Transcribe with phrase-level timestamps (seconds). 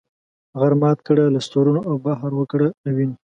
[0.59, 3.15] غر مات کړه له سرونو او بحر وکړه له وینې.